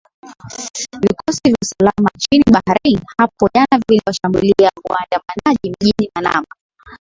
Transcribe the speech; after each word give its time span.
vikosi 1.01 1.41
vya 1.47 1.55
usalama 1.63 2.09
nchini 2.15 2.43
bahrain 2.51 3.01
hapo 3.17 3.49
jana 3.53 3.83
viliwashambulia 3.89 4.69
waandamanaji 4.89 5.75
mjini 5.79 6.11
manama 6.15 6.45